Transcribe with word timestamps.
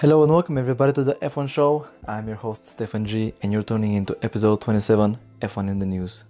Hello 0.00 0.22
and 0.22 0.32
welcome 0.32 0.56
everybody 0.56 0.94
to 0.94 1.04
the 1.04 1.14
F1 1.16 1.46
show. 1.46 1.86
I'm 2.08 2.26
your 2.26 2.38
host 2.38 2.66
Stefan 2.66 3.04
G 3.04 3.34
and 3.42 3.52
you're 3.52 3.62
tuning 3.62 3.92
into 3.92 4.16
episode 4.22 4.62
27 4.62 5.18
F1 5.42 5.68
in 5.68 5.78
the 5.78 5.84
news. 5.84 6.24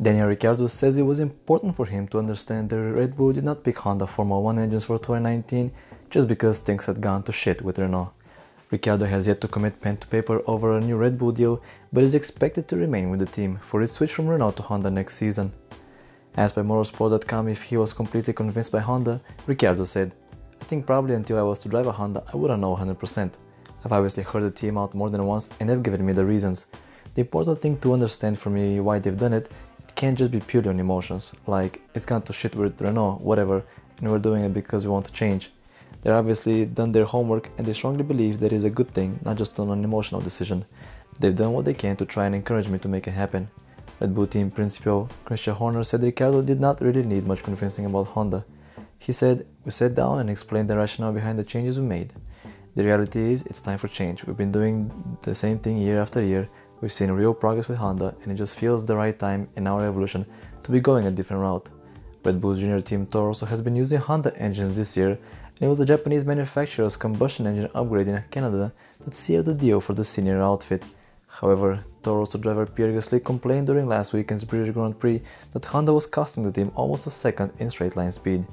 Daniel 0.00 0.28
Ricciardo 0.28 0.68
says 0.68 0.96
it 0.96 1.02
was 1.02 1.18
important 1.18 1.74
for 1.74 1.86
him 1.86 2.06
to 2.06 2.18
understand 2.18 2.70
that 2.70 2.78
Red 2.78 3.16
Bull 3.16 3.32
did 3.32 3.42
not 3.42 3.64
pick 3.64 3.80
Honda 3.80 4.06
Formula 4.06 4.40
1 4.40 4.60
engines 4.60 4.84
for 4.84 4.96
2019 4.96 5.72
just 6.08 6.28
because 6.28 6.60
things 6.60 6.86
had 6.86 7.00
gone 7.00 7.24
to 7.24 7.32
shit 7.32 7.62
with 7.62 7.80
Renault. 7.80 8.12
Ricciardo 8.70 9.06
has 9.06 9.26
yet 9.26 9.40
to 9.40 9.48
commit 9.48 9.80
pen 9.80 9.96
to 9.96 10.06
paper 10.06 10.40
over 10.46 10.76
a 10.76 10.80
new 10.80 10.96
Red 10.96 11.18
Bull 11.18 11.32
deal, 11.32 11.60
but 11.92 12.04
is 12.04 12.14
expected 12.14 12.68
to 12.68 12.76
remain 12.76 13.10
with 13.10 13.18
the 13.18 13.26
team 13.26 13.58
for 13.60 13.82
its 13.82 13.94
switch 13.94 14.12
from 14.14 14.28
Renault 14.28 14.52
to 14.52 14.62
Honda 14.62 14.88
next 14.88 15.16
season. 15.16 15.52
Asked 16.36 16.56
by 16.56 16.62
Motorsport.com 16.62 17.46
if 17.48 17.62
he 17.62 17.76
was 17.76 17.92
completely 17.92 18.32
convinced 18.32 18.72
by 18.72 18.80
Honda, 18.80 19.20
Ricciardo 19.46 19.84
said, 19.84 20.14
I 20.60 20.64
think 20.64 20.84
probably 20.84 21.14
until 21.14 21.38
I 21.38 21.42
was 21.42 21.60
to 21.60 21.68
drive 21.68 21.86
a 21.86 21.92
Honda, 21.92 22.24
I 22.32 22.36
wouldn't 22.36 22.60
know 22.60 22.74
100%. 22.74 23.30
I've 23.84 23.92
obviously 23.92 24.24
heard 24.24 24.42
the 24.42 24.50
team 24.50 24.76
out 24.76 24.94
more 24.94 25.10
than 25.10 25.24
once 25.26 25.48
and 25.60 25.68
they've 25.68 25.82
given 25.82 26.04
me 26.04 26.12
the 26.12 26.24
reasons. 26.24 26.66
The 27.14 27.20
important 27.20 27.62
thing 27.62 27.78
to 27.78 27.92
understand 27.92 28.36
for 28.36 28.50
me 28.50 28.80
why 28.80 28.98
they've 28.98 29.16
done 29.16 29.32
it, 29.32 29.48
it 29.78 29.94
can't 29.94 30.18
just 30.18 30.32
be 30.32 30.40
purely 30.40 30.70
on 30.70 30.80
emotions, 30.80 31.32
like 31.46 31.80
it's 31.94 32.06
gone 32.06 32.22
to 32.22 32.32
shit 32.32 32.56
with 32.56 32.80
Renault, 32.80 33.20
whatever, 33.22 33.62
and 34.00 34.10
we're 34.10 34.18
doing 34.18 34.42
it 34.42 34.52
because 34.52 34.84
we 34.84 34.90
want 34.90 35.06
to 35.06 35.12
change. 35.12 35.52
They're 36.02 36.16
obviously 36.16 36.66
done 36.66 36.90
their 36.90 37.04
homework 37.04 37.50
and 37.58 37.66
they 37.66 37.72
strongly 37.74 38.02
believe 38.02 38.40
that 38.40 38.52
is 38.52 38.64
a 38.64 38.70
good 38.70 38.90
thing, 38.90 39.20
not 39.24 39.36
just 39.36 39.60
on 39.60 39.70
an 39.70 39.84
emotional 39.84 40.20
decision. 40.20 40.64
They've 41.20 41.36
done 41.36 41.52
what 41.52 41.64
they 41.64 41.74
can 41.74 41.94
to 41.96 42.04
try 42.04 42.26
and 42.26 42.34
encourage 42.34 42.68
me 42.68 42.80
to 42.80 42.88
make 42.88 43.06
it 43.06 43.12
happen. 43.12 43.50
Red 44.00 44.14
Bull 44.14 44.26
team 44.26 44.50
principal 44.50 45.08
Christian 45.24 45.54
Horner 45.54 45.84
said 45.84 46.02
Ricciardo 46.02 46.42
did 46.42 46.60
not 46.60 46.80
really 46.80 47.04
need 47.04 47.26
much 47.26 47.44
convincing 47.44 47.86
about 47.86 48.08
Honda. 48.08 48.44
He 48.98 49.12
said, 49.12 49.46
We 49.64 49.70
sat 49.70 49.94
down 49.94 50.18
and 50.18 50.28
explained 50.28 50.68
the 50.68 50.76
rationale 50.76 51.12
behind 51.12 51.38
the 51.38 51.44
changes 51.44 51.78
we 51.78 51.86
made. 51.86 52.12
The 52.74 52.84
reality 52.84 53.32
is, 53.32 53.42
it's 53.42 53.60
time 53.60 53.78
for 53.78 53.86
change. 53.86 54.24
We've 54.24 54.36
been 54.36 54.50
doing 54.50 55.18
the 55.22 55.34
same 55.34 55.60
thing 55.60 55.78
year 55.78 56.00
after 56.00 56.24
year. 56.24 56.48
We've 56.80 56.92
seen 56.92 57.12
real 57.12 57.34
progress 57.34 57.68
with 57.68 57.78
Honda, 57.78 58.16
and 58.22 58.32
it 58.32 58.34
just 58.34 58.58
feels 58.58 58.84
the 58.84 58.96
right 58.96 59.16
time 59.16 59.48
in 59.54 59.68
our 59.68 59.86
evolution 59.86 60.26
to 60.64 60.72
be 60.72 60.80
going 60.80 61.06
a 61.06 61.12
different 61.12 61.42
route. 61.42 61.68
Red 62.24 62.40
Bull's 62.40 62.58
junior 62.58 62.80
team 62.80 63.06
Toro 63.06 63.28
Rosso 63.28 63.46
has 63.46 63.62
been 63.62 63.76
using 63.76 64.00
Honda 64.00 64.36
engines 64.36 64.76
this 64.76 64.96
year, 64.96 65.10
and 65.10 65.60
it 65.60 65.68
was 65.68 65.78
the 65.78 65.86
Japanese 65.86 66.24
manufacturer's 66.24 66.96
combustion 66.96 67.46
engine 67.46 67.70
upgrade 67.74 68.08
in 68.08 68.24
Canada 68.32 68.72
that 69.04 69.14
sealed 69.14 69.46
the 69.46 69.54
deal 69.54 69.80
for 69.80 69.92
the 69.92 70.02
senior 70.02 70.42
outfit. 70.42 70.84
However, 71.40 71.84
Toro 72.04 72.26
driver 72.26 72.64
Pierre 72.66 72.92
Gasly 72.92 73.24
complained 73.24 73.66
during 73.66 73.88
last 73.88 74.12
weekend's 74.12 74.44
British 74.44 74.72
Grand 74.72 75.00
Prix 75.00 75.20
that 75.50 75.64
Honda 75.64 75.92
was 75.92 76.06
costing 76.06 76.44
the 76.44 76.52
team 76.52 76.70
almost 76.76 77.08
a 77.08 77.10
second 77.10 77.52
in 77.58 77.70
straight 77.70 77.96
line 77.96 78.12
speed. 78.12 78.46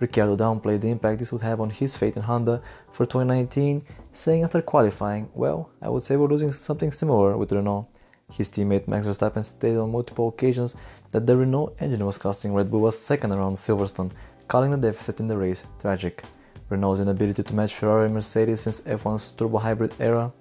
Ricciardo 0.00 0.36
downplayed 0.36 0.82
the 0.82 0.90
impact 0.90 1.18
this 1.18 1.32
would 1.32 1.40
have 1.40 1.62
on 1.62 1.70
his 1.70 1.96
fate 1.96 2.14
in 2.14 2.22
Honda 2.22 2.60
for 2.90 3.06
2019, 3.06 3.82
saying 4.12 4.44
after 4.44 4.60
qualifying, 4.60 5.30
Well, 5.34 5.70
I 5.80 5.88
would 5.88 6.02
say 6.02 6.16
we're 6.16 6.28
losing 6.28 6.52
something 6.52 6.92
similar 6.92 7.38
with 7.38 7.52
Renault. 7.52 7.88
His 8.30 8.50
teammate 8.50 8.86
Max 8.86 9.06
Verstappen 9.06 9.42
stated 9.42 9.78
on 9.78 9.92
multiple 9.92 10.28
occasions 10.28 10.76
that 11.12 11.26
the 11.26 11.38
Renault 11.38 11.76
engine 11.80 12.04
was 12.04 12.18
costing 12.18 12.52
Red 12.52 12.70
Bull 12.70 12.86
a 12.86 12.92
second 12.92 13.32
around 13.32 13.54
Silverstone, 13.54 14.10
calling 14.46 14.72
the 14.72 14.76
deficit 14.76 15.20
in 15.20 15.28
the 15.28 15.38
race 15.38 15.64
tragic. 15.80 16.22
Renault's 16.68 17.00
inability 17.00 17.44
to 17.44 17.54
match 17.54 17.74
Ferrari 17.74 18.06
and 18.06 18.14
Mercedes 18.14 18.60
since 18.60 18.80
F1's 18.82 19.32
turbo 19.32 19.58
hybrid 19.58 19.94
era 19.98 20.32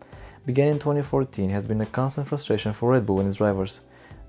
began 0.45 0.67
in 0.67 0.79
2014 0.79 1.49
has 1.49 1.65
been 1.65 1.81
a 1.81 1.85
constant 1.87 2.27
frustration 2.27 2.71
for 2.71 2.91
Red 2.91 3.05
Bull 3.05 3.19
and 3.19 3.27
its 3.27 3.37
drivers. 3.37 3.79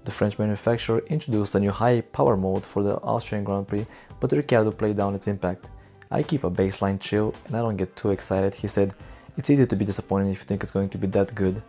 The 0.05 0.11
French 0.11 0.39
manufacturer 0.39 1.01
introduced 1.09 1.55
a 1.55 1.61
new 1.61 1.71
high 1.71 2.01
power 2.01 2.37
mode 2.37 2.65
for 2.65 2.83
the 2.83 2.97
Austrian 3.03 3.45
Grand 3.45 3.69
Prix, 3.69 3.87
but 4.19 4.33
Ricciardo 4.33 4.71
played 4.71 4.97
down 4.97 5.15
its 5.15 5.29
impact. 5.29 5.69
I 6.11 6.23
keep 6.23 6.45
a 6.45 6.51
baseline 6.51 7.01
chill 7.01 7.35
and 7.47 7.57
I 7.57 7.61
don't 7.61 7.77
get 7.77 7.97
too 7.97 8.11
excited, 8.11 8.55
he 8.55 8.69
said. 8.69 8.95
It's 9.37 9.51
easy 9.51 9.67
to 9.67 9.77
be 9.77 9.85
disappointed 9.85 10.31
if 10.31 10.39
you 10.39 10.45
think 10.45 10.63
it's 10.63 10.73
going 10.73 10.89
to 10.91 10.99
be 10.99 11.07
that 11.09 11.35
good. 11.35 11.63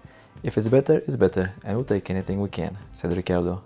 If 0.43 0.57
it's 0.57 0.67
better, 0.69 0.99
it's 0.99 1.15
better, 1.15 1.51
and 1.65 1.75
we'll 1.75 1.83
take 1.83 2.09
anything 2.09 2.39
we 2.39 2.49
can, 2.49 2.77
said 2.93 3.15
Ricciardo. 3.15 3.63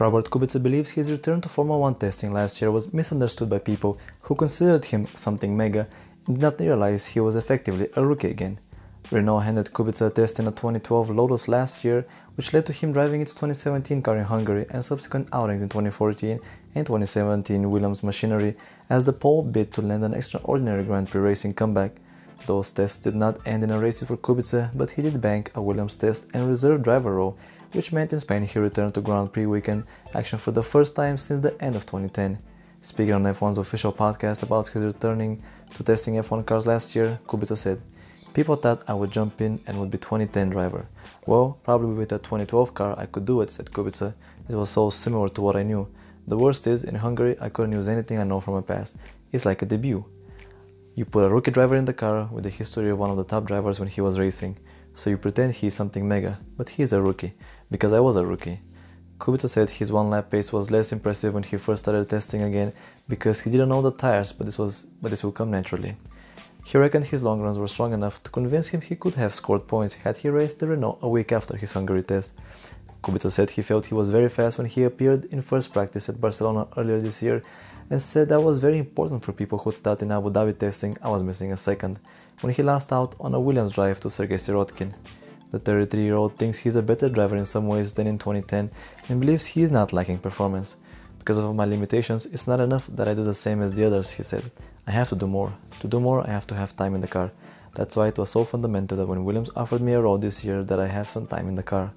Robert 0.00 0.30
Kubica 0.30 0.62
believes 0.62 0.92
his 0.92 1.10
return 1.10 1.42
to 1.42 1.48
Formula 1.50 1.78
1 1.78 1.96
testing 1.96 2.32
last 2.32 2.62
year 2.62 2.70
was 2.70 2.94
misunderstood 2.94 3.50
by 3.50 3.58
people 3.58 3.98
who 4.22 4.34
considered 4.34 4.86
him 4.86 5.06
something 5.08 5.54
mega 5.54 5.86
and 6.26 6.36
did 6.36 6.42
not 6.42 6.58
realize 6.58 7.08
he 7.08 7.20
was 7.20 7.36
effectively 7.36 7.86
a 7.96 8.06
rookie 8.06 8.30
again. 8.30 8.58
Renault 9.10 9.40
handed 9.40 9.74
Kubica 9.74 10.06
a 10.06 10.10
test 10.10 10.38
in 10.38 10.46
a 10.46 10.52
2012 10.52 11.10
Lotus 11.10 11.48
last 11.48 11.84
year, 11.84 12.06
which 12.36 12.54
led 12.54 12.64
to 12.64 12.72
him 12.72 12.94
driving 12.94 13.20
its 13.20 13.34
2017 13.34 14.00
car 14.00 14.16
in 14.16 14.24
Hungary 14.24 14.64
and 14.70 14.82
subsequent 14.82 15.28
outings 15.34 15.60
in 15.60 15.68
2014 15.68 16.40
and 16.74 16.86
2017 16.86 17.70
Williams 17.70 18.02
machinery 18.02 18.56
as 18.88 19.04
the 19.04 19.12
pole 19.12 19.42
bid 19.42 19.70
to 19.72 19.82
land 19.82 20.02
an 20.02 20.14
extraordinary 20.14 20.82
Grand 20.82 21.10
Prix 21.10 21.20
racing 21.20 21.52
comeback. 21.52 21.92
Those 22.46 22.72
tests 22.72 23.00
did 23.00 23.14
not 23.14 23.46
end 23.46 23.62
in 23.64 23.70
a 23.70 23.78
race 23.78 24.02
for 24.02 24.16
Kubica, 24.16 24.70
but 24.74 24.92
he 24.92 25.02
did 25.02 25.20
bank 25.20 25.50
a 25.54 25.60
Williams 25.60 25.96
test 25.96 26.26
and 26.32 26.48
reserve 26.48 26.82
driver 26.82 27.16
role 27.16 27.36
which 27.72 27.92
meant 27.92 28.12
in 28.12 28.20
Spain 28.20 28.42
he 28.42 28.58
returned 28.58 28.94
to 28.94 29.00
Grand 29.00 29.32
Prix 29.32 29.46
weekend 29.46 29.84
action 30.14 30.38
for 30.38 30.50
the 30.50 30.62
first 30.62 30.96
time 30.96 31.16
since 31.16 31.40
the 31.40 31.60
end 31.62 31.76
of 31.76 31.86
2010. 31.86 32.38
Speaking 32.82 33.14
on 33.14 33.24
F1's 33.24 33.58
official 33.58 33.92
podcast 33.92 34.42
about 34.42 34.68
his 34.68 34.82
returning 34.82 35.42
to 35.76 35.84
testing 35.84 36.14
F1 36.14 36.46
cars 36.46 36.66
last 36.66 36.96
year, 36.96 37.20
Kubica 37.26 37.56
said, 37.56 37.80
People 38.32 38.56
thought 38.56 38.82
I 38.88 38.94
would 38.94 39.10
jump 39.10 39.40
in 39.40 39.60
and 39.66 39.78
would 39.78 39.90
be 39.90 39.98
2010 39.98 40.50
driver. 40.50 40.86
Well, 41.26 41.58
probably 41.62 41.94
with 41.94 42.12
a 42.12 42.18
2012 42.18 42.74
car 42.74 42.98
I 42.98 43.06
could 43.06 43.24
do 43.24 43.40
it, 43.40 43.50
said 43.50 43.70
Kubica. 43.70 44.14
It 44.48 44.54
was 44.54 44.70
so 44.70 44.90
similar 44.90 45.28
to 45.28 45.40
what 45.40 45.56
I 45.56 45.62
knew. 45.62 45.88
The 46.26 46.38
worst 46.38 46.66
is, 46.66 46.84
in 46.84 46.96
Hungary 46.96 47.36
I 47.40 47.48
couldn't 47.50 47.72
use 47.72 47.88
anything 47.88 48.18
I 48.18 48.24
know 48.24 48.40
from 48.40 48.54
my 48.54 48.62
past. 48.62 48.96
It's 49.30 49.44
like 49.44 49.62
a 49.62 49.66
debut. 49.66 50.04
You 50.94 51.04
put 51.04 51.24
a 51.24 51.28
rookie 51.28 51.50
driver 51.50 51.76
in 51.76 51.84
the 51.84 51.92
car 51.92 52.28
with 52.32 52.44
the 52.44 52.50
history 52.50 52.90
of 52.90 52.98
one 52.98 53.10
of 53.10 53.16
the 53.16 53.24
top 53.24 53.44
drivers 53.44 53.78
when 53.78 53.88
he 53.88 54.00
was 54.00 54.18
racing. 54.18 54.58
So 54.94 55.08
you 55.08 55.16
pretend 55.18 55.54
he's 55.54 55.74
something 55.74 56.06
mega, 56.06 56.40
but 56.56 56.70
he's 56.70 56.92
a 56.92 57.00
rookie 57.00 57.34
because 57.70 57.92
I 57.92 58.00
was 58.00 58.16
a 58.16 58.24
rookie. 58.24 58.60
Kubica 59.18 59.48
said 59.48 59.70
his 59.70 59.92
one 59.92 60.08
lap 60.08 60.30
pace 60.30 60.52
was 60.52 60.70
less 60.70 60.92
impressive 60.92 61.34
when 61.34 61.42
he 61.42 61.58
first 61.58 61.84
started 61.84 62.08
testing 62.08 62.42
again 62.42 62.72
because 63.06 63.42
he 63.42 63.50
didn't 63.50 63.68
know 63.68 63.82
the 63.82 63.92
tires, 63.92 64.32
but 64.32 64.46
this 64.46 64.58
was 64.58 64.82
but 65.02 65.10
this 65.10 65.22
will 65.22 65.32
come 65.32 65.50
naturally. 65.50 65.96
He 66.64 66.78
reckoned 66.78 67.06
his 67.06 67.22
long 67.22 67.40
runs 67.40 67.58
were 67.58 67.68
strong 67.68 67.92
enough 67.92 68.22
to 68.22 68.30
convince 68.30 68.68
him 68.68 68.80
he 68.80 68.96
could 68.96 69.14
have 69.14 69.34
scored 69.34 69.66
points 69.66 69.94
had 69.94 70.18
he 70.18 70.28
raced 70.28 70.58
the 70.58 70.68
Renault 70.68 70.98
a 71.02 71.08
week 71.08 71.32
after 71.32 71.56
his 71.56 71.72
Hungary 71.72 72.02
test. 72.02 72.32
Kubica 73.02 73.30
said 73.30 73.50
he 73.50 73.62
felt 73.62 73.86
he 73.86 73.94
was 73.94 74.10
very 74.10 74.28
fast 74.28 74.58
when 74.58 74.66
he 74.66 74.84
appeared 74.84 75.24
in 75.26 75.42
first 75.42 75.72
practice 75.72 76.08
at 76.08 76.20
Barcelona 76.20 76.66
earlier 76.76 77.00
this 77.00 77.22
year 77.22 77.42
and 77.90 78.00
said 78.00 78.28
that 78.28 78.42
was 78.42 78.58
very 78.58 78.78
important 78.78 79.24
for 79.24 79.32
people 79.32 79.58
who 79.58 79.70
thought 79.70 80.02
in 80.02 80.12
Abu 80.12 80.30
Dhabi 80.30 80.56
testing 80.58 80.96
I 81.02 81.10
was 81.10 81.22
missing 81.22 81.52
a 81.52 81.56
second 81.56 81.98
when 82.40 82.52
he 82.52 82.62
lost 82.62 82.92
out 82.92 83.14
on 83.20 83.34
a 83.34 83.40
Williams 83.40 83.72
drive 83.72 84.00
to 84.00 84.10
Sergei 84.10 84.36
Sirotkin. 84.36 84.94
The 85.50 85.58
33 85.58 86.02
year 86.02 86.14
old 86.14 86.38
thinks 86.38 86.58
he's 86.58 86.76
a 86.76 86.82
better 86.82 87.08
driver 87.08 87.36
in 87.36 87.44
some 87.44 87.66
ways 87.66 87.92
than 87.92 88.06
in 88.06 88.18
2010 88.18 88.70
and 89.08 89.20
believes 89.20 89.46
he 89.46 89.62
is 89.62 89.72
not 89.72 89.92
lacking 89.92 90.18
performance. 90.18 90.76
Because 91.18 91.38
of 91.38 91.54
my 91.54 91.64
limitations, 91.64 92.26
it's 92.26 92.46
not 92.46 92.60
enough 92.60 92.86
that 92.86 93.08
I 93.08 93.14
do 93.14 93.24
the 93.24 93.34
same 93.34 93.60
as 93.60 93.74
the 93.74 93.84
others, 93.84 94.10
he 94.10 94.22
said. 94.22 94.50
I 94.86 94.92
have 94.92 95.08
to 95.10 95.16
do 95.16 95.26
more. 95.26 95.52
To 95.80 95.88
do 95.88 96.00
more, 96.00 96.26
I 96.26 96.30
have 96.30 96.46
to 96.48 96.54
have 96.54 96.76
time 96.76 96.94
in 96.94 97.00
the 97.00 97.08
car. 97.08 97.32
That's 97.74 97.96
why 97.96 98.08
it 98.08 98.18
was 98.18 98.30
so 98.30 98.44
fundamental 98.44 98.96
that 98.98 99.06
when 99.06 99.24
Williams 99.24 99.50
offered 99.54 99.80
me 99.80 99.92
a 99.92 100.00
role 100.00 100.18
this 100.18 100.44
year 100.44 100.64
that 100.64 100.80
I 100.80 100.86
have 100.86 101.08
some 101.08 101.26
time 101.26 101.48
in 101.48 101.54
the 101.56 101.62
car. 101.62 101.92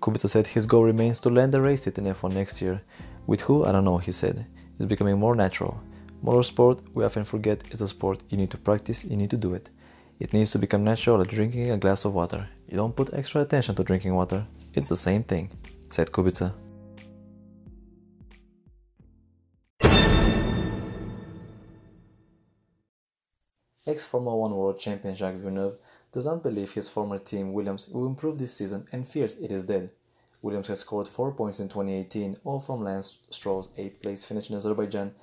Kubica 0.00 0.28
said 0.28 0.48
his 0.48 0.66
goal 0.66 0.84
remains 0.84 1.18
to 1.20 1.30
land 1.30 1.54
a 1.54 1.60
race 1.60 1.84
seat 1.84 1.98
in 1.98 2.04
F1 2.04 2.34
next 2.34 2.60
year. 2.62 2.82
With 3.26 3.42
who, 3.42 3.64
I 3.64 3.72
don't 3.72 3.84
know, 3.84 3.98
he 3.98 4.12
said. 4.12 4.46
It's 4.78 4.86
becoming 4.86 5.18
more 5.18 5.34
natural. 5.34 5.80
Motorsport, 6.22 6.80
we 6.94 7.04
often 7.04 7.24
forget, 7.24 7.62
is 7.70 7.80
a 7.80 7.88
sport. 7.88 8.22
You 8.28 8.36
need 8.36 8.50
to 8.50 8.58
practice, 8.58 9.04
you 9.04 9.16
need 9.16 9.30
to 9.30 9.36
do 9.36 9.54
it. 9.54 9.70
It 10.18 10.32
needs 10.32 10.50
to 10.52 10.58
become 10.58 10.82
natural 10.82 11.18
like 11.18 11.28
drinking 11.28 11.70
a 11.70 11.76
glass 11.76 12.06
of 12.06 12.14
water. 12.14 12.48
You 12.68 12.76
don't 12.78 12.96
put 12.96 13.12
extra 13.12 13.42
attention 13.42 13.74
to 13.74 13.84
drinking 13.84 14.14
water. 14.14 14.46
It's 14.72 14.88
the 14.88 14.96
same 14.96 15.22
thing, 15.22 15.50
said 15.90 16.10
Kubica. 16.10 16.54
Ex-Formula 23.86 24.36
1 24.36 24.56
world 24.56 24.80
champion 24.80 25.14
Jacques 25.14 25.36
Villeneuve 25.36 25.76
does 26.10 26.26
not 26.26 26.42
believe 26.42 26.72
his 26.72 26.88
former 26.88 27.18
team 27.18 27.52
Williams 27.52 27.86
will 27.88 28.06
improve 28.06 28.38
this 28.38 28.54
season 28.54 28.88
and 28.92 29.06
fears 29.06 29.38
it 29.38 29.52
is 29.52 29.66
dead. 29.66 29.90
Williams 30.42 30.68
has 30.68 30.80
scored 30.80 31.08
4 31.08 31.32
points 31.32 31.60
in 31.60 31.68
2018, 31.68 32.38
all 32.42 32.58
from 32.58 32.82
Lance 32.82 33.20
Stroll's 33.30 33.68
8th 33.78 34.02
place 34.02 34.24
finish 34.24 34.50
in 34.50 34.56
Azerbaijan, 34.56 35.14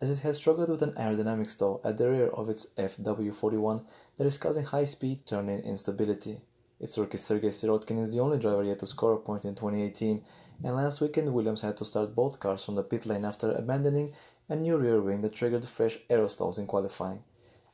as 0.00 0.10
it 0.10 0.20
has 0.20 0.36
struggled 0.36 0.68
with 0.68 0.82
an 0.82 0.92
aerodynamic 0.92 1.48
stall 1.50 1.80
at 1.84 1.96
the 1.96 2.10
rear 2.10 2.28
of 2.28 2.48
its 2.48 2.72
FW41 2.76 3.84
that 4.16 4.26
is 4.26 4.38
causing 4.38 4.64
high-speed 4.64 5.26
turn-in 5.26 5.60
instability. 5.60 6.40
Its 6.80 6.98
rookie 6.98 7.18
Sergei 7.18 7.48
Sirotkin 7.48 8.00
is 8.00 8.12
the 8.12 8.20
only 8.20 8.38
driver 8.38 8.64
yet 8.64 8.78
to 8.80 8.86
score 8.86 9.12
a 9.14 9.18
point 9.18 9.44
in 9.44 9.54
2018, 9.54 10.22
and 10.62 10.76
last 10.76 11.00
weekend 11.00 11.32
Williams 11.32 11.62
had 11.62 11.76
to 11.76 11.84
start 11.84 12.14
both 12.14 12.40
cars 12.40 12.64
from 12.64 12.74
the 12.74 12.82
pit 12.82 13.06
lane 13.06 13.24
after 13.24 13.52
abandoning 13.52 14.12
a 14.48 14.56
new 14.56 14.76
rear 14.76 15.00
wing 15.00 15.20
that 15.20 15.34
triggered 15.34 15.64
fresh 15.64 15.98
aerostalls 16.10 16.58
in 16.58 16.66
qualifying. 16.66 17.22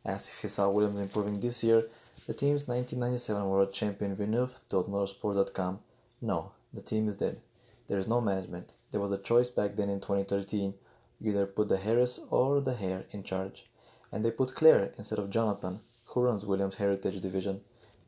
Asked 0.04 0.28
if 0.28 0.42
he 0.42 0.48
saw 0.48 0.70
Williams 0.70 1.00
improving 1.00 1.40
this 1.40 1.62
year, 1.62 1.88
The 2.26 2.34
team's 2.34 2.68
1997 2.68 3.44
world 3.44 3.72
champion 3.72 4.14
Villeneuve 4.14 4.60
told 4.68 4.88
Motorsport.com, 4.88 5.80
No, 6.20 6.52
the 6.72 6.80
team 6.80 7.08
is 7.08 7.16
dead. 7.16 7.40
There 7.88 7.98
is 7.98 8.06
no 8.06 8.20
management. 8.20 8.72
There 8.92 9.00
was 9.00 9.10
a 9.10 9.18
choice 9.18 9.50
back 9.50 9.74
then 9.74 9.88
in 9.88 10.00
2013. 10.00 10.74
You 11.18 11.32
either 11.32 11.46
put 11.46 11.68
the 11.68 11.78
Harris 11.78 12.20
or 12.30 12.60
the 12.60 12.74
Hare 12.74 13.06
in 13.10 13.24
charge. 13.24 13.68
And 14.12 14.24
they 14.24 14.30
put 14.30 14.54
Claire 14.54 14.92
instead 14.96 15.18
of 15.18 15.30
Jonathan, 15.30 15.80
who 16.10 16.22
runs 16.22 16.44
Williams' 16.44 16.76
Heritage 16.76 17.20
Division. 17.20 17.60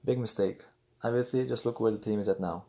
Big 0.04 0.18
mistake. 0.18 0.64
Obviously, 1.04 1.46
just 1.46 1.64
look 1.64 1.78
where 1.78 1.92
the 1.92 1.98
team 1.98 2.18
is 2.18 2.28
at 2.28 2.40
now. 2.40 2.64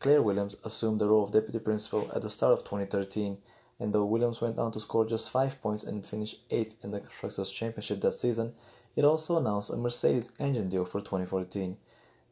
Claire 0.00 0.22
Williams 0.22 0.56
assumed 0.64 1.00
the 1.00 1.06
role 1.06 1.22
of 1.22 1.30
deputy 1.30 1.60
principal 1.60 2.10
at 2.14 2.22
the 2.22 2.28
start 2.28 2.52
of 2.52 2.64
2013, 2.64 3.38
and 3.78 3.92
though 3.92 4.04
Williams 4.04 4.40
went 4.40 4.58
on 4.58 4.72
to 4.72 4.80
score 4.80 5.04
just 5.04 5.30
5 5.30 5.62
points 5.62 5.84
and 5.84 6.04
finish 6.04 6.36
8th 6.50 6.74
in 6.82 6.90
the 6.90 7.00
Constructors' 7.00 7.52
Championship 7.52 8.00
that 8.00 8.14
season, 8.14 8.54
it 8.96 9.04
also 9.04 9.38
announced 9.38 9.70
a 9.70 9.76
Mercedes 9.76 10.32
engine 10.40 10.68
deal 10.68 10.84
for 10.84 11.00
2014. 11.00 11.76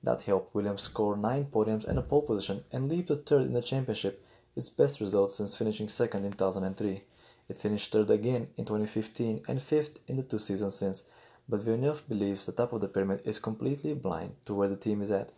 That 0.03 0.23
helped 0.23 0.55
Williams 0.55 0.83
score 0.83 1.17
9 1.17 1.47
podiums 1.53 1.85
and 1.85 1.99
a 1.99 2.03
pole 2.03 2.23
position 2.23 2.65
and 2.73 2.91
leap 2.91 3.07
to 3.07 3.17
third 3.17 3.43
in 3.43 3.53
the 3.53 3.63
championship, 3.63 4.25
its 4.57 4.71
best 4.71 5.01
result 5.01 5.31
since 5.31 5.57
finishing 5.57 5.89
second 5.89 6.25
in 6.25 6.33
2003. 6.33 7.05
It 7.49 7.59
finished 7.59 7.93
third 7.93 8.11
again 8.11 8.49
in 8.57 8.65
2015 8.65 9.43
and 9.47 9.63
fifth 9.63 10.01
in 10.09 10.17
the 10.17 10.23
two 10.23 10.39
seasons 10.39 10.75
since, 10.75 11.05
but 11.51 11.63
Villeneuve 11.63 12.09
believes 12.09 12.47
the 12.47 12.53
top 12.53 12.73
of 12.73 12.81
the 12.81 12.87
pyramid 12.87 13.21
is 13.25 13.41
completely 13.41 13.93
blind 13.93 14.31
to 14.45 14.55
where 14.55 14.69
the 14.69 14.77
team 14.77 15.03
is 15.03 15.11
at. 15.11 15.33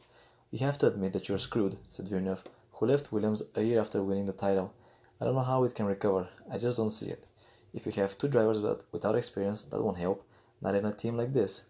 You 0.50 0.58
have 0.58 0.76
to 0.78 0.86
admit 0.86 1.14
that 1.14 1.26
you're 1.26 1.38
screwed, 1.38 1.78
said 1.88 2.06
Villeneuve, 2.06 2.44
who 2.72 2.86
left 2.86 3.12
Williams 3.12 3.42
a 3.54 3.62
year 3.62 3.80
after 3.80 4.02
winning 4.02 4.26
the 4.26 4.34
title. 4.34 4.74
I 5.18 5.24
don't 5.24 5.34
know 5.34 5.40
how 5.40 5.64
it 5.64 5.74
can 5.74 5.86
recover, 5.86 6.28
I 6.50 6.58
just 6.58 6.76
don't 6.76 6.90
see 6.90 7.08
it. 7.08 7.26
If 7.72 7.86
you 7.86 7.92
have 7.92 8.18
two 8.18 8.28
drivers 8.28 8.58
without 8.92 9.16
experience, 9.16 9.62
that 9.62 9.82
won't 9.82 9.96
help, 9.96 10.28
not 10.60 10.74
in 10.74 10.84
a 10.84 10.92
team 10.92 11.16
like 11.16 11.32
this. 11.32 11.62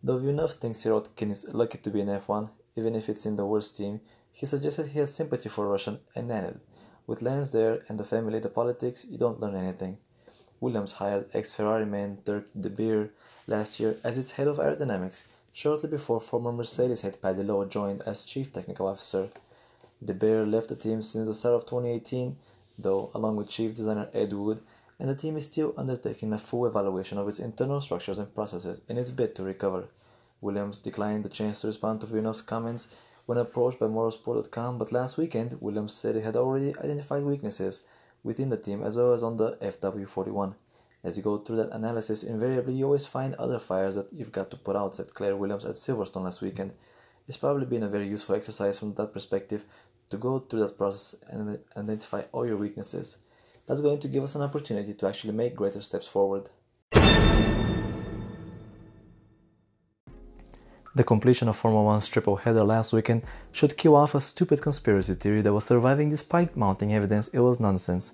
Though 0.00 0.18
Villeneuve 0.18 0.52
thinks 0.52 0.78
Sirotkin 0.78 1.32
is 1.32 1.52
lucky 1.52 1.78
to 1.78 1.90
be 1.90 2.00
in 2.00 2.06
F1, 2.06 2.50
even 2.76 2.94
if 2.94 3.08
it's 3.08 3.26
in 3.26 3.34
the 3.34 3.46
worst 3.46 3.76
team, 3.76 4.00
he 4.30 4.46
suggested 4.46 4.86
he 4.86 5.00
has 5.00 5.12
sympathy 5.12 5.48
for 5.48 5.66
Russian 5.66 5.98
and 6.14 6.30
added, 6.30 6.60
With 7.08 7.20
Lance 7.20 7.50
there 7.50 7.82
and 7.88 7.98
the 7.98 8.04
family, 8.04 8.38
the 8.38 8.48
politics, 8.48 9.04
you 9.10 9.18
don't 9.18 9.40
learn 9.40 9.56
anything. 9.56 9.98
Williams 10.60 10.92
hired 10.94 11.26
ex-Ferrari 11.32 11.86
man 11.86 12.18
Dirk 12.24 12.46
De 12.58 12.68
Beer 12.68 13.10
last 13.46 13.78
year 13.78 13.96
as 14.02 14.18
its 14.18 14.32
head 14.32 14.48
of 14.48 14.58
aerodynamics, 14.58 15.22
shortly 15.52 15.88
before 15.88 16.20
former 16.20 16.52
Mercedes 16.52 17.02
head 17.02 17.20
Paddy 17.22 17.42
Lowe 17.42 17.64
joined 17.64 18.02
as 18.02 18.24
chief 18.24 18.52
technical 18.52 18.86
officer. 18.86 19.28
De 20.04 20.14
Beer 20.14 20.44
left 20.44 20.68
the 20.68 20.76
team 20.76 21.02
since 21.02 21.28
the 21.28 21.34
start 21.34 21.54
of 21.54 21.66
2018, 21.66 22.36
though, 22.78 23.10
along 23.14 23.36
with 23.36 23.48
chief 23.48 23.74
designer 23.74 24.08
Ed 24.12 24.32
Wood, 24.32 24.60
and 25.00 25.08
the 25.08 25.14
team 25.14 25.36
is 25.36 25.46
still 25.46 25.74
undertaking 25.76 26.32
a 26.32 26.38
full 26.38 26.66
evaluation 26.66 27.18
of 27.18 27.28
its 27.28 27.38
internal 27.38 27.80
structures 27.80 28.18
and 28.18 28.34
processes 28.34 28.80
in 28.88 28.98
its 28.98 29.10
bid 29.10 29.34
to 29.36 29.42
recover. 29.42 29.88
Williams 30.40 30.80
declined 30.80 31.24
the 31.24 31.28
chance 31.28 31.60
to 31.60 31.66
respond 31.66 32.00
to 32.00 32.06
Villeneuve's 32.06 32.42
comments 32.42 32.94
when 33.26 33.38
approached 33.38 33.78
by 33.78 33.86
Motorsport.com, 33.86 34.78
but 34.78 34.92
last 34.92 35.18
weekend 35.18 35.56
Williams 35.60 35.92
said 35.92 36.14
he 36.14 36.22
had 36.22 36.36
already 36.36 36.76
identified 36.78 37.22
weaknesses 37.22 37.82
within 38.28 38.50
the 38.50 38.58
team 38.58 38.82
as 38.82 38.94
well 38.94 39.14
as 39.14 39.22
on 39.22 39.38
the 39.38 39.56
FW41. 39.56 40.54
As 41.02 41.16
you 41.16 41.22
go 41.22 41.38
through 41.38 41.56
that 41.56 41.70
analysis, 41.70 42.22
invariably 42.22 42.74
you 42.74 42.84
always 42.84 43.06
find 43.06 43.34
other 43.34 43.58
fires 43.58 43.94
that 43.94 44.12
you've 44.12 44.32
got 44.38 44.50
to 44.50 44.56
put 44.58 44.76
out, 44.76 44.94
said 44.94 45.14
Claire 45.14 45.34
Williams 45.34 45.64
at 45.64 45.76
Silverstone 45.76 46.24
last 46.24 46.42
weekend. 46.42 46.74
It's 47.26 47.38
probably 47.38 47.64
been 47.64 47.84
a 47.84 47.88
very 47.88 48.06
useful 48.06 48.34
exercise 48.34 48.78
from 48.78 48.92
that 48.94 49.14
perspective 49.14 49.64
to 50.10 50.18
go 50.18 50.40
through 50.40 50.60
that 50.60 50.76
process 50.76 51.18
and 51.30 51.58
identify 51.74 52.22
all 52.32 52.46
your 52.46 52.58
weaknesses. 52.58 53.18
That's 53.66 53.80
going 53.80 54.00
to 54.00 54.08
give 54.08 54.24
us 54.24 54.34
an 54.34 54.42
opportunity 54.42 54.92
to 54.92 55.08
actually 55.08 55.32
make 55.32 55.56
greater 55.56 55.80
steps 55.80 56.06
forward. 56.06 56.50
The 60.98 61.04
completion 61.04 61.46
of 61.46 61.56
Formula 61.56 61.84
One's 61.84 62.08
triple 62.08 62.34
header 62.34 62.64
last 62.64 62.92
weekend 62.92 63.22
should 63.52 63.76
kill 63.76 63.94
off 63.94 64.16
a 64.16 64.20
stupid 64.20 64.60
conspiracy 64.60 65.14
theory 65.14 65.42
that 65.42 65.52
was 65.52 65.64
surviving 65.64 66.10
despite 66.10 66.56
mounting 66.56 66.92
evidence 66.92 67.28
it 67.28 67.38
was 67.38 67.60
nonsense. 67.60 68.10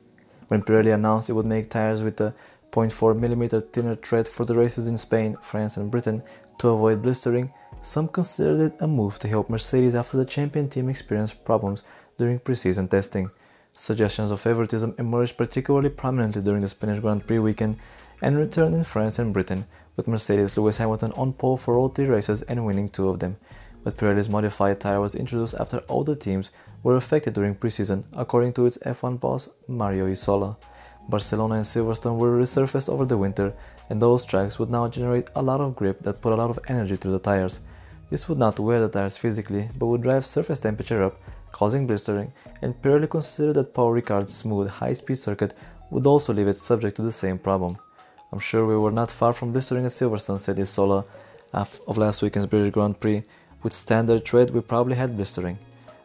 When 0.48 0.62
Pirelli 0.62 0.92
announced 0.92 1.30
it 1.30 1.32
would 1.32 1.46
make 1.46 1.70
tires 1.70 2.02
with 2.02 2.20
a 2.20 2.34
0.4mm 2.72 3.72
thinner 3.72 3.96
tread 3.96 4.28
for 4.28 4.44
the 4.44 4.54
races 4.54 4.86
in 4.86 4.98
Spain, 4.98 5.38
France, 5.40 5.78
and 5.78 5.90
Britain 5.90 6.22
to 6.58 6.68
avoid 6.68 7.00
blistering, 7.00 7.54
some 7.80 8.06
considered 8.06 8.60
it 8.60 8.76
a 8.80 8.86
move 8.86 9.18
to 9.20 9.28
help 9.28 9.48
Mercedes 9.48 9.94
after 9.94 10.18
the 10.18 10.26
champion 10.26 10.68
team 10.68 10.90
experienced 10.90 11.42
problems 11.46 11.84
during 12.18 12.38
preseason 12.38 12.90
testing. 12.90 13.30
Suggestions 13.72 14.30
of 14.30 14.42
favoritism 14.42 14.94
emerged 14.98 15.38
particularly 15.38 15.88
prominently 15.88 16.42
during 16.42 16.60
the 16.60 16.68
Spanish 16.68 17.00
Grand 17.00 17.26
Prix 17.26 17.38
weekend 17.38 17.78
and 18.20 18.36
returned 18.36 18.74
in 18.74 18.84
France 18.84 19.18
and 19.18 19.32
Britain, 19.32 19.64
with 19.96 20.08
Mercedes 20.08 20.56
Lewis 20.56 20.78
Hamilton 20.78 21.12
on 21.12 21.32
pole 21.32 21.56
for 21.56 21.76
all 21.76 21.88
three 21.88 22.06
races 22.06 22.42
and 22.42 22.64
winning 22.64 22.88
two 22.88 23.08
of 23.08 23.18
them. 23.18 23.36
But 23.82 23.96
Pirelli's 23.96 24.28
modified 24.28 24.80
tire 24.80 25.00
was 25.00 25.14
introduced 25.14 25.54
after 25.54 25.78
all 25.88 26.04
the 26.04 26.16
teams 26.16 26.50
were 26.82 26.96
affected 26.96 27.34
during 27.34 27.54
preseason, 27.54 28.04
according 28.12 28.54
to 28.54 28.66
its 28.66 28.78
F1 28.78 29.20
boss 29.20 29.50
Mario 29.68 30.06
Isola. 30.06 30.56
Barcelona 31.08 31.56
and 31.56 31.64
Silverstone 31.64 32.18
were 32.18 32.38
resurfaced 32.38 32.88
over 32.88 33.04
the 33.04 33.18
winter, 33.18 33.52
and 33.90 34.00
those 34.00 34.24
tracks 34.24 34.58
would 34.58 34.70
now 34.70 34.88
generate 34.88 35.28
a 35.36 35.42
lot 35.42 35.60
of 35.60 35.76
grip 35.76 36.00
that 36.02 36.22
put 36.22 36.32
a 36.32 36.36
lot 36.36 36.50
of 36.50 36.58
energy 36.66 36.96
through 36.96 37.12
the 37.12 37.18
tires. 37.18 37.60
This 38.08 38.28
would 38.28 38.38
not 38.38 38.58
wear 38.58 38.80
the 38.80 38.88
tires 38.88 39.16
physically, 39.16 39.68
but 39.78 39.86
would 39.86 40.02
drive 40.02 40.24
surface 40.24 40.60
temperature 40.60 41.02
up 41.02 41.20
causing 41.54 41.86
blistering, 41.86 42.32
and 42.62 42.74
Pirelli 42.82 43.08
considered 43.08 43.54
that 43.54 43.72
Paul 43.74 43.92
Ricard's 43.92 44.34
smooth 44.34 44.68
high-speed 44.68 45.16
circuit 45.16 45.54
would 45.88 46.04
also 46.04 46.32
leave 46.32 46.48
it 46.48 46.56
subject 46.56 46.96
to 46.96 47.02
the 47.02 47.12
same 47.12 47.38
problem. 47.38 47.78
I'm 48.34 48.40
sure 48.40 48.66
we 48.66 48.76
were 48.76 48.90
not 48.90 49.12
far 49.12 49.32
from 49.32 49.52
blistering 49.52 49.86
at 49.86 49.92
Silverstone, 49.92 50.40
said 50.40 50.58
Isola 50.58 51.04
of 51.52 51.96
last 51.96 52.20
weekend's 52.20 52.48
British 52.48 52.72
Grand 52.72 52.98
Prix. 52.98 53.22
With 53.62 53.72
standard 53.72 54.24
tread, 54.24 54.50
we 54.50 54.60
probably 54.60 54.96
had 54.96 55.16
blistering. 55.16 55.56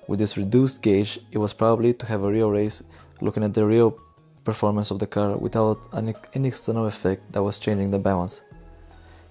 With 0.08 0.20
this 0.20 0.38
reduced 0.38 0.84
gauge, 0.84 1.20
it 1.32 1.40
was 1.40 1.54
probably 1.54 1.92
to 1.96 2.06
have 2.06 2.22
a 2.22 2.30
real 2.30 2.52
race, 2.52 2.84
looking 3.20 3.44
at 3.44 3.56
the 3.56 3.66
real 3.66 4.00
performance 4.44 4.92
of 4.92 5.00
the 5.00 5.08
car 5.08 5.38
without 5.38 5.80
an, 5.92 6.14
external 6.46 6.86
effect 6.86 7.32
that 7.32 7.42
was 7.42 7.58
changing 7.58 7.90
the 7.90 7.98
balance. 7.98 8.42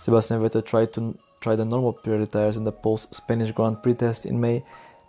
Sebastian 0.01 0.41
Vettel 0.41 0.67
tried 0.67 0.93
to 0.95 1.17
try 1.41 1.55
the 1.55 1.65
normal 1.65 1.95
Pirelli 1.95 2.29
tires 2.29 2.57
in 2.57 2.65
the 2.65 2.73
post 2.73 3.15
Spanish 3.15 3.53
Grand 3.53 3.81
Prix 3.81 3.95
test 3.95 4.27
in 4.27 4.41
May 4.41 4.65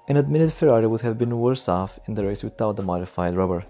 and 0.08 0.16
admitted 0.16 0.54
Ferrari 0.54 0.86
would 0.86 1.02
have 1.02 1.18
been 1.18 1.40
worse 1.40 1.68
off 1.68 1.98
in 2.06 2.14
the 2.14 2.24
race 2.24 2.44
without 2.44 2.76
the 2.76 2.84
modified 2.84 3.34
rubber. 3.34 3.66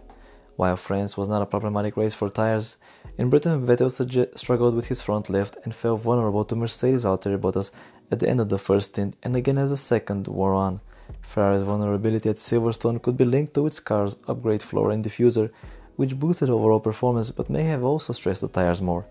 While 0.59 0.75
France 0.75 1.15
was 1.15 1.29
not 1.29 1.41
a 1.41 1.45
problematic 1.45 1.95
race 1.95 2.13
for 2.13 2.29
tires, 2.29 2.75
in 3.17 3.29
Britain 3.29 3.65
Vettel 3.65 3.89
struggled 4.37 4.75
with 4.75 4.87
his 4.87 5.01
front 5.01 5.29
left 5.29 5.55
and 5.63 5.73
fell 5.73 5.95
vulnerable 5.95 6.43
to 6.43 6.53
Mercedes 6.53 7.05
Valtteri 7.05 7.37
Bottas 7.37 7.71
at 8.11 8.19
the 8.19 8.27
end 8.27 8.41
of 8.41 8.49
the 8.49 8.57
first 8.57 8.87
stint 8.87 9.15
and 9.23 9.37
again 9.37 9.57
as 9.57 9.69
the 9.69 9.77
second 9.77 10.27
wore 10.27 10.53
on. 10.53 10.81
Ferrari's 11.21 11.63
vulnerability 11.63 12.27
at 12.27 12.35
Silverstone 12.35 13.01
could 13.01 13.15
be 13.15 13.23
linked 13.23 13.53
to 13.53 13.67
its 13.67 13.79
car's 13.79 14.17
upgrade 14.27 14.61
floor 14.61 14.91
and 14.91 15.01
diffuser, 15.01 15.49
which 15.95 16.19
boosted 16.19 16.49
overall 16.49 16.81
performance 16.81 17.31
but 17.31 17.49
may 17.49 17.63
have 17.63 17.85
also 17.85 18.11
stressed 18.11 18.41
the 18.41 18.49
tires 18.49 18.81
more. 18.81 19.05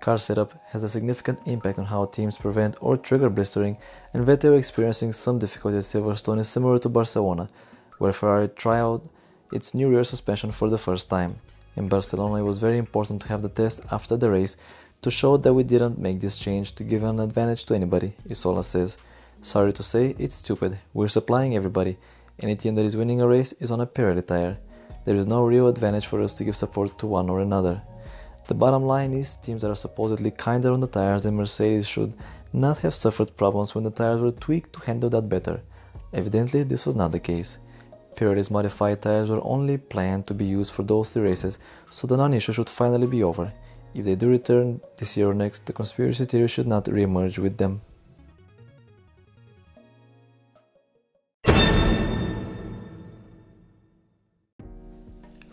Car 0.00 0.16
setup 0.16 0.54
has 0.68 0.82
a 0.82 0.88
significant 0.88 1.38
impact 1.44 1.78
on 1.78 1.84
how 1.84 2.06
teams 2.06 2.38
prevent 2.38 2.78
or 2.80 2.96
trigger 2.96 3.28
blistering, 3.28 3.76
and 4.14 4.26
Vettel 4.26 4.58
experiencing 4.58 5.12
some 5.12 5.38
difficulty 5.38 5.76
at 5.76 5.84
Silverstone 5.84 6.40
is 6.40 6.48
similar 6.48 6.78
to 6.78 6.88
Barcelona, 6.88 7.50
where 7.98 8.14
Ferrari 8.14 8.48
trialed 8.48 9.06
its 9.52 9.74
new 9.74 9.88
rear 9.90 10.04
suspension 10.04 10.52
for 10.52 10.68
the 10.70 10.78
first 10.78 11.10
time. 11.10 11.36
In 11.76 11.88
Barcelona, 11.88 12.36
it 12.36 12.46
was 12.46 12.58
very 12.58 12.78
important 12.78 13.22
to 13.22 13.28
have 13.28 13.42
the 13.42 13.48
test 13.48 13.82
after 13.90 14.16
the 14.16 14.30
race 14.30 14.56
to 15.02 15.10
show 15.10 15.36
that 15.36 15.52
we 15.52 15.62
didn't 15.62 15.98
make 15.98 16.20
this 16.20 16.38
change 16.38 16.74
to 16.76 16.84
give 16.84 17.02
an 17.02 17.20
advantage 17.20 17.66
to 17.66 17.74
anybody, 17.74 18.14
Isola 18.30 18.62
says. 18.62 18.96
Sorry 19.42 19.72
to 19.74 19.82
say, 19.82 20.14
it's 20.18 20.36
stupid. 20.36 20.78
We're 20.94 21.08
supplying 21.08 21.54
everybody. 21.54 21.98
Any 22.40 22.56
team 22.56 22.74
that 22.76 22.86
is 22.86 22.96
winning 22.96 23.20
a 23.20 23.28
race 23.28 23.52
is 23.60 23.70
on 23.70 23.80
a 23.80 23.86
Pirelli 23.86 24.24
tire. 24.24 24.58
There 25.04 25.16
is 25.16 25.26
no 25.26 25.44
real 25.44 25.68
advantage 25.68 26.06
for 26.06 26.22
us 26.22 26.32
to 26.34 26.44
give 26.44 26.56
support 26.56 26.98
to 26.98 27.06
one 27.06 27.28
or 27.28 27.40
another. 27.40 27.82
The 28.48 28.54
bottom 28.54 28.84
line 28.84 29.12
is 29.12 29.34
teams 29.34 29.62
that 29.62 29.70
are 29.70 29.74
supposedly 29.74 30.30
kinder 30.30 30.72
on 30.72 30.80
the 30.80 30.86
tires 30.86 31.24
than 31.24 31.36
Mercedes 31.36 31.86
should 31.86 32.14
not 32.52 32.78
have 32.78 32.94
suffered 32.94 33.36
problems 33.36 33.74
when 33.74 33.84
the 33.84 33.90
tires 33.90 34.20
were 34.20 34.30
tweaked 34.30 34.72
to 34.74 34.86
handle 34.86 35.10
that 35.10 35.28
better. 35.28 35.60
Evidently, 36.12 36.62
this 36.62 36.86
was 36.86 36.94
not 36.94 37.12
the 37.12 37.18
case. 37.18 37.58
Pirelli's 38.16 38.50
modified 38.50 39.02
tires 39.02 39.28
were 39.28 39.40
only 39.42 39.76
planned 39.76 40.26
to 40.26 40.34
be 40.34 40.44
used 40.44 40.72
for 40.72 40.82
those 40.82 41.10
three 41.10 41.22
races, 41.22 41.58
so 41.90 42.06
the 42.06 42.16
non-issue 42.16 42.52
should 42.52 42.70
finally 42.70 43.06
be 43.06 43.22
over. 43.22 43.52
If 43.94 44.04
they 44.04 44.14
do 44.14 44.28
return 44.28 44.80
this 44.96 45.16
year 45.16 45.30
or 45.30 45.34
next, 45.34 45.66
the 45.66 45.72
conspiracy 45.72 46.24
theory 46.24 46.48
should 46.48 46.66
not 46.66 46.88
re-emerge 46.88 47.38
with 47.38 47.58
them. 47.58 47.80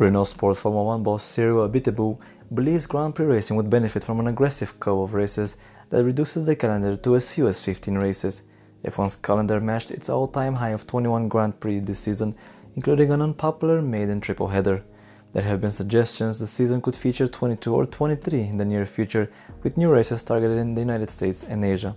Renault 0.01 0.24
Sport 0.24 0.58
Formula 0.58 0.84
1 0.84 1.03
boss 1.03 1.24
Cyril 1.24 1.70
Abiteboul 1.70 2.18
believes 2.51 2.88
Grand 2.88 3.13
Prix 3.13 3.25
racing 3.25 3.56
would 3.56 3.70
benefit 3.70 4.03
from 4.03 4.20
an 4.20 4.25
aggressive 4.25 4.80
curve 4.80 4.98
of 4.98 5.13
races 5.13 5.58
that 5.91 6.03
reduces 6.03 6.48
the 6.48 6.56
calendar 6.56 6.98
to 6.98 7.15
as 7.15 7.30
few 7.30 7.48
as 7.48 7.63
15 7.63 7.96
races. 8.00 8.41
F1's 8.84 9.16
calendar 9.16 9.60
matched 9.60 9.92
its 9.92 10.10
all-time 10.10 10.56
high 10.56 10.70
of 10.70 10.88
21 10.88 11.28
Grand 11.28 11.60
Prix 11.60 11.80
this 11.80 12.00
season, 12.00 12.36
including 12.76 13.12
an 13.12 13.22
unpopular 13.22 13.82
maiden 13.82 14.20
triple 14.20 14.48
header. 14.48 14.84
There 15.34 15.44
have 15.44 15.62
been 15.62 15.72
suggestions 15.72 16.40
the 16.40 16.48
season 16.48 16.82
could 16.82 16.96
feature 16.96 17.28
22 17.28 17.74
or 17.74 17.86
23 17.86 18.42
in 18.42 18.58
the 18.58 18.66
near 18.66 18.86
future, 18.86 19.32
with 19.64 19.78
new 19.78 19.90
races 19.90 20.24
targeted 20.24 20.58
in 20.58 20.74
the 20.74 20.82
United 20.82 21.10
States 21.10 21.44
and 21.44 21.64
Asia. 21.64 21.96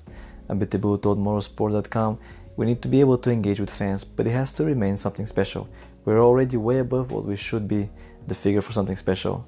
Abiteboul 0.48 1.02
told 1.02 1.18
Motorsport.com, 1.18 2.18
We 2.56 2.66
need 2.66 2.82
to 2.82 2.88
be 2.88 3.00
able 3.00 3.18
to 3.18 3.30
engage 3.30 3.60
with 3.60 3.70
fans, 3.70 4.04
but 4.04 4.26
it 4.26 4.32
has 4.32 4.52
to 4.54 4.64
remain 4.64 4.96
something 4.96 5.26
special. 5.26 5.68
We're 6.04 6.20
already 6.20 6.56
way 6.56 6.78
above 6.78 7.10
what 7.10 7.24
we 7.24 7.34
should 7.34 7.66
be, 7.66 7.88
the 8.26 8.34
figure 8.34 8.60
for 8.60 8.72
something 8.72 8.96
special. 8.96 9.44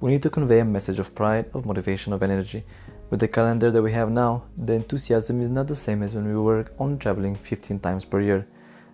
We 0.00 0.10
need 0.10 0.22
to 0.22 0.30
convey 0.30 0.60
a 0.60 0.64
message 0.64 0.98
of 0.98 1.14
pride, 1.14 1.46
of 1.54 1.66
motivation, 1.66 2.12
of 2.12 2.22
energy. 2.22 2.64
With 3.10 3.20
the 3.20 3.28
calendar 3.28 3.70
that 3.70 3.82
we 3.82 3.92
have 3.92 4.10
now, 4.10 4.44
the 4.54 4.74
enthusiasm 4.74 5.40
is 5.40 5.48
not 5.48 5.66
the 5.66 5.74
same 5.74 6.02
as 6.02 6.14
when 6.14 6.28
we 6.28 6.36
were 6.36 6.66
only 6.78 6.98
traveling 6.98 7.34
15 7.34 7.80
times 7.80 8.04
per 8.04 8.20
year. 8.20 8.46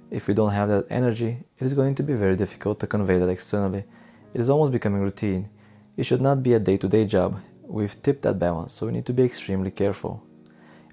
If 0.09 0.29
we 0.29 0.35
don't 0.35 0.53
have 0.53 0.69
that 0.69 0.87
energy, 0.89 1.39
it 1.59 1.65
is 1.65 1.75
going 1.75 1.97
to 1.97 2.05
be 2.05 2.15
very 2.15 2.37
difficult 2.37 2.79
to 2.79 2.87
convey 2.87 3.19
that 3.19 3.29
externally. 3.29 3.85
It 4.33 4.41
is 4.41 4.49
almost 4.49 4.71
becoming 4.71 5.01
routine. 5.01 5.49
It 5.97 6.05
should 6.05 6.21
not 6.21 6.45
be 6.45 6.53
a 6.53 6.61
day 6.61 6.77
to 6.77 6.89
day 6.89 7.07
job. 7.07 7.41
We've 7.63 8.01
tipped 8.03 8.23
that 8.23 8.39
balance, 8.39 8.73
so 8.73 8.87
we 8.87 8.93
need 8.93 9.07
to 9.07 9.13
be 9.13 9.25
extremely 9.25 9.73
careful. 9.73 10.23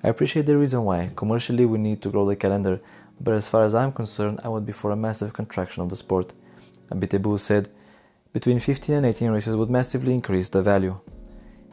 I 0.03 0.09
appreciate 0.09 0.47
the 0.47 0.57
reason 0.57 0.83
why. 0.83 1.11
Commercially, 1.15 1.65
we 1.67 1.77
need 1.77 2.01
to 2.01 2.09
grow 2.09 2.25
the 2.25 2.35
calendar, 2.35 2.81
but 3.19 3.35
as 3.35 3.47
far 3.47 3.65
as 3.65 3.75
I'm 3.75 3.91
concerned, 3.91 4.39
I 4.43 4.49
would 4.49 4.65
be 4.65 4.71
for 4.71 4.89
a 4.89 4.95
massive 4.95 5.31
contraction 5.31 5.83
of 5.83 5.89
the 5.89 5.95
sport. 5.95 6.33
Abiteboul 6.89 7.39
said, 7.39 7.69
between 8.33 8.59
15 8.59 8.95
and 8.95 9.05
18 9.05 9.29
races 9.29 9.55
would 9.55 9.69
massively 9.69 10.13
increase 10.13 10.49
the 10.49 10.63
value. 10.63 10.97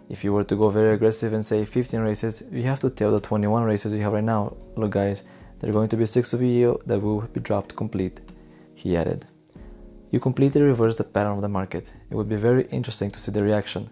If 0.08 0.24
you 0.24 0.32
were 0.32 0.44
to 0.44 0.56
go 0.56 0.70
very 0.70 0.94
aggressive 0.94 1.32
and 1.32 1.44
say 1.44 1.64
15 1.64 2.00
races, 2.00 2.42
you 2.50 2.62
have 2.62 2.80
to 2.80 2.90
tell 2.90 3.12
the 3.12 3.20
21 3.20 3.64
races 3.64 3.92
you 3.92 4.00
have 4.00 4.14
right 4.14 4.24
now, 4.24 4.56
look 4.76 4.92
guys, 4.92 5.24
there 5.58 5.68
are 5.68 5.72
going 5.72 5.90
to 5.90 5.96
be 5.96 6.06
6 6.06 6.32
of 6.32 6.42
you 6.42 6.80
that 6.86 7.00
will 7.00 7.20
be 7.20 7.40
dropped 7.40 7.76
complete, 7.76 8.20
he 8.74 8.96
added. 8.96 9.26
You 10.10 10.20
completely 10.20 10.62
reverse 10.62 10.96
the 10.96 11.04
pattern 11.04 11.32
of 11.32 11.42
the 11.42 11.48
market. 11.48 11.92
It 12.10 12.14
would 12.14 12.28
be 12.28 12.36
very 12.36 12.66
interesting 12.70 13.10
to 13.10 13.20
see 13.20 13.32
the 13.32 13.42
reaction. 13.42 13.90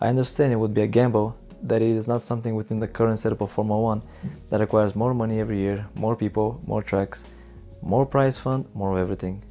I 0.00 0.08
understand 0.08 0.52
it 0.52 0.56
would 0.56 0.74
be 0.74 0.82
a 0.82 0.86
gamble, 0.86 1.36
that 1.62 1.80
it 1.80 1.96
is 1.96 2.06
not 2.06 2.20
something 2.20 2.54
within 2.54 2.78
the 2.78 2.86
current 2.86 3.18
setup 3.18 3.40
of 3.40 3.50
Formula 3.50 3.80
1 3.80 4.02
that 4.50 4.60
requires 4.60 4.94
more 4.94 5.14
money 5.14 5.40
every 5.40 5.58
year, 5.58 5.86
more 5.94 6.14
people, 6.14 6.60
more 6.66 6.82
tracks, 6.82 7.24
more 7.80 8.04
prize 8.04 8.38
fund, 8.38 8.66
more 8.74 8.92
of 8.92 8.98
everything. 8.98 9.42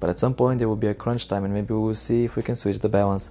But 0.00 0.10
at 0.10 0.18
some 0.18 0.34
point 0.34 0.58
there 0.58 0.68
will 0.68 0.74
be 0.74 0.88
a 0.88 0.94
crunch 0.94 1.28
time 1.28 1.44
and 1.44 1.54
maybe 1.54 1.74
we 1.74 1.80
will 1.80 1.94
see 1.94 2.24
if 2.24 2.34
we 2.34 2.42
can 2.42 2.56
switch 2.56 2.80
the 2.80 2.88
balance. 2.88 3.30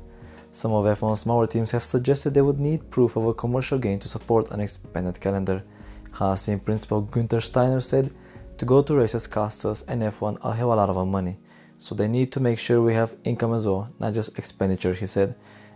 Some 0.51 0.73
of 0.73 0.85
F1's 0.85 1.21
smaller 1.21 1.47
teams 1.47 1.71
have 1.71 1.83
suggested 1.83 2.33
they 2.33 2.41
would 2.41 2.59
need 2.59 2.89
proof 2.89 3.15
of 3.15 3.25
a 3.25 3.33
commercial 3.33 3.77
gain 3.77 3.99
to 3.99 4.09
support 4.09 4.51
an 4.51 4.59
expanded 4.59 5.19
calendar. 5.21 5.63
Haas 6.11 6.47
in 6.47 6.59
principal 6.59 7.03
Günther 7.03 7.41
Steiner 7.41 7.81
said, 7.81 8.11
To 8.57 8.65
go 8.65 8.81
to 8.81 8.95
races 8.95 9.27
costs 9.27 9.63
us 9.63 9.83
and 9.87 10.01
F1 10.01 10.37
a 10.43 10.53
hell 10.53 10.71
of 10.71 10.77
a 10.79 10.81
lot 10.81 10.89
of 10.89 11.07
money, 11.07 11.37
so 11.77 11.95
they 11.95 12.07
need 12.07 12.31
to 12.33 12.39
make 12.39 12.59
sure 12.59 12.81
we 12.81 12.93
have 12.93 13.15
income 13.23 13.53
as 13.53 13.65
well, 13.65 13.89
not 13.99 14.13
just 14.13 14.37
expenditure, 14.37 14.93
he 14.93 15.07
said. 15.07 15.35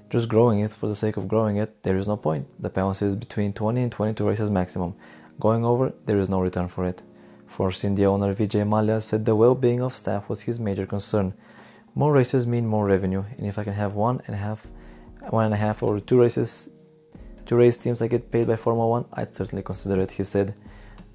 Just 0.10 0.28
growing 0.28 0.60
it 0.60 0.72
for 0.72 0.88
the 0.88 0.96
sake 0.96 1.18
of 1.18 1.28
growing 1.28 1.58
it, 1.58 1.82
there 1.84 1.98
is 1.98 2.08
no 2.08 2.18
point. 2.18 2.46
The 2.62 2.70
penalty 2.70 3.06
is 3.06 3.16
between 3.16 3.54
20 3.54 3.82
and 3.84 3.92
22 3.92 4.28
races 4.28 4.50
maximum. 4.50 4.96
Going 5.40 5.66
over, 5.66 5.94
there 6.06 6.20
is 6.20 6.30
no 6.30 6.40
return 6.40 6.68
for 6.68 6.86
it. 6.86 7.02
Force 7.48 7.84
India 7.84 8.10
owner 8.10 8.34
Vijay 8.34 8.68
Mallya 8.68 9.02
said 9.02 9.26
the 9.26 9.36
well-being 9.36 9.82
of 9.82 9.96
staff 9.96 10.28
was 10.30 10.42
his 10.42 10.60
major 10.60 10.86
concern. 10.86 11.34
More 11.96 12.12
races 12.12 12.48
mean 12.48 12.66
more 12.66 12.86
revenue, 12.86 13.24
and 13.38 13.48
if 13.48 13.60
I 13.60 13.64
can 13.64 13.74
have 13.74 13.94
one 13.94 14.22
and 14.26 14.36
a 14.36 14.40
half, 14.40 14.72
one 15.30 15.46
and 15.46 15.54
a 15.54 15.58
half 15.58 15.84
or 15.84 16.00
two 16.00 16.20
races, 16.20 16.70
two 17.46 17.56
race 17.56 17.78
teams 17.78 18.02
I 18.02 18.08
get 18.08 18.32
paid 18.32 18.48
by 18.48 18.56
Formula 18.56 18.88
One, 18.88 19.06
I'd 19.14 19.36
certainly 19.36 19.64
consider 19.64 20.02
it. 20.02 20.12
He 20.12 20.24
said. 20.24 20.56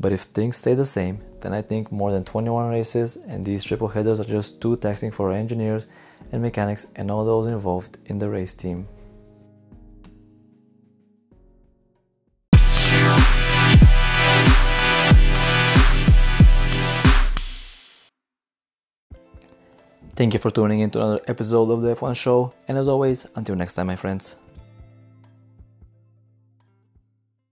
But 0.00 0.12
if 0.12 0.22
things 0.22 0.56
stay 0.56 0.74
the 0.74 0.86
same, 0.86 1.20
then 1.40 1.52
I 1.52 1.60
think 1.60 1.90
more 1.90 2.12
than 2.12 2.22
21 2.22 2.70
races 2.70 3.16
and 3.26 3.44
these 3.44 3.64
triple 3.64 3.88
headers 3.88 4.20
are 4.20 4.24
just 4.24 4.60
too 4.60 4.76
taxing 4.76 5.10
for 5.10 5.30
our 5.30 5.36
engineers 5.36 5.88
and 6.30 6.40
mechanics 6.40 6.86
and 6.94 7.10
all 7.10 7.24
those 7.24 7.50
involved 7.50 7.98
in 8.06 8.18
the 8.18 8.28
race 8.28 8.54
team. 8.54 8.86
Thank 20.18 20.34
you 20.34 20.40
for 20.40 20.50
tuning 20.50 20.80
in 20.80 20.90
to 20.90 20.98
another 20.98 21.20
episode 21.28 21.70
of 21.70 21.80
the 21.80 21.94
F1 21.94 22.16
Show, 22.16 22.52
and 22.66 22.76
as 22.76 22.88
always, 22.88 23.24
until 23.36 23.54
next 23.54 23.74
time, 23.74 23.86
my 23.86 23.94
friends. 23.94 24.34